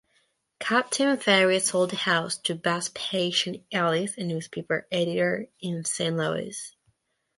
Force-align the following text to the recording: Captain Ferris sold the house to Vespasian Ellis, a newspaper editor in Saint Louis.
Captain 0.59 1.15
Ferris 1.15 1.67
sold 1.67 1.91
the 1.91 1.95
house 1.95 2.35
to 2.35 2.55
Vespasian 2.55 3.63
Ellis, 3.71 4.17
a 4.17 4.23
newspaper 4.23 4.87
editor 4.91 5.47
in 5.59 5.85
Saint 5.85 6.17
Louis. 6.17 6.57